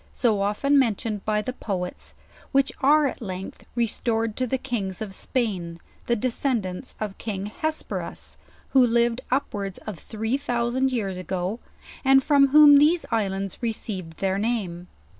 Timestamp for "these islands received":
12.79-14.17